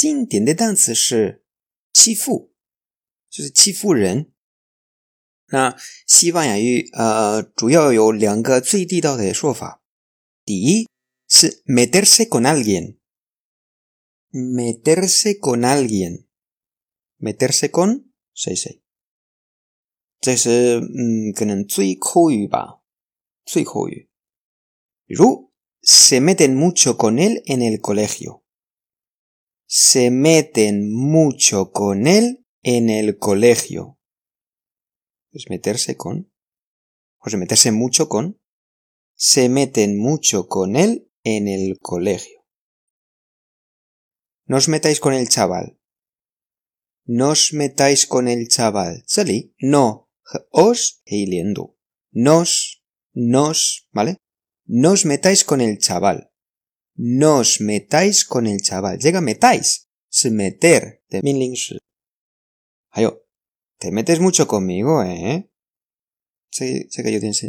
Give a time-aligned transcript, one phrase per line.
[0.00, 1.44] 经典的单词是
[1.92, 2.54] 欺负，
[3.28, 4.32] 就是欺负人。
[5.48, 5.76] 那
[6.06, 9.82] 西班牙语呃，主要有两个最地道的说法。
[10.42, 10.88] 第一
[11.28, 18.80] 是 meterse con alguien，meterse con alguien，meterse con 谁谁，
[20.18, 22.80] 这是嗯，可能最口语吧，
[23.44, 24.08] 最口语。
[25.04, 28.39] 比如 se meten mucho con él en el colegio
[29.70, 36.32] colegio，se meten mucho con él en el colegio。es meterse con,
[37.18, 38.40] o meterse mucho con,
[39.14, 42.44] se meten mucho con él en el colegio.
[44.46, 45.78] No os metáis con el chaval.
[47.04, 49.04] No os metáis con el chaval.
[49.06, 50.10] Sali, no,
[50.50, 51.26] os e.
[52.12, 52.82] Nos,
[53.12, 54.16] nos, ¿vale?
[54.64, 56.29] No os metáis con el chaval.
[57.02, 58.98] No os metáis con el chaval.
[58.98, 59.88] Llega metáis.
[60.10, 61.22] Se meter de
[63.78, 65.50] te metes mucho conmigo, ¿eh?
[66.50, 67.42] Sí, sé que yo tienes.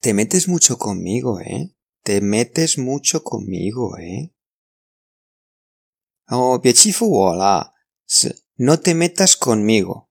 [0.00, 1.76] Te metes mucho conmigo, ¿eh?
[2.02, 4.34] Te metes mucho conmigo, ¿eh?
[6.28, 6.60] Oh,
[8.56, 10.10] no te metas conmigo.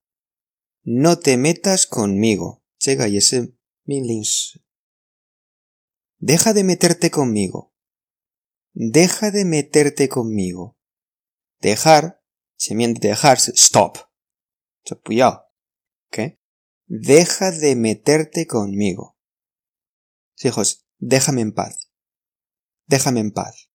[0.82, 2.64] No te metas conmigo.
[2.78, 3.52] Llega y ese
[6.18, 7.74] Deja de meterte conmigo.
[8.73, 10.77] Deja de meterte conmigo.
[11.59, 12.21] Dejar,
[12.57, 13.97] se miente dejarse, stop.
[14.89, 16.37] ¿ok?
[16.87, 19.17] Deja de meterte conmigo.
[20.43, 21.89] Hijos, déjame en paz.
[22.87, 23.69] Déjame en paz.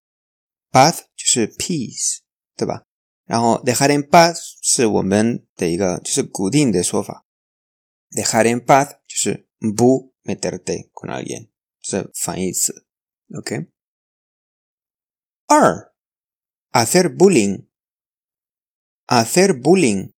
[0.71, 2.23] Paz es peace，
[2.57, 2.83] 对吧？
[3.25, 7.27] 然后 dejar en paz 是我们的一个就是固定的说法。
[8.11, 11.49] dejar en paz 就是不 meterte con alguien，
[11.81, 12.87] 是反义词。
[13.35, 13.69] OK。
[15.47, 15.93] 二，
[16.73, 20.13] hacer bullying，hacer bullying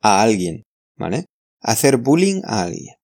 [0.00, 0.64] a alguien,
[0.96, 1.26] ¿vale?
[1.60, 2.96] Hacer bullying a alguien.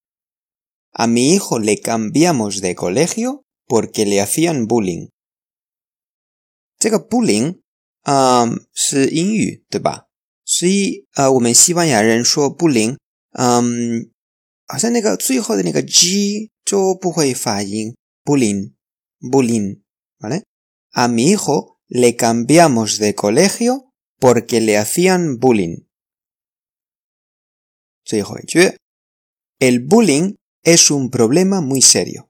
[0.92, 5.08] A mi hijo le cambiamos de colegio porque le hacían bullying.
[6.78, 7.60] 这个 bullying
[8.02, 10.08] 啊、um, 是英语对吧？
[10.44, 12.98] 所以呃，我们西班牙人说 bullying，
[13.30, 14.10] 嗯，
[14.66, 20.42] 好像那个最后的那个 g 就不会发音，bullying，bullying，¿vale?
[20.90, 25.87] A mi hijo le cambiamos de colegio porque le hacían bullying.
[29.59, 32.29] El bullying es un problema muy serio.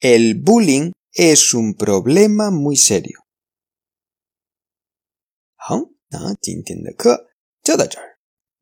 [0.00, 3.20] El bullying es un problema muy serio.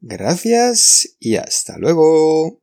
[0.00, 2.61] Gracias y hasta luego.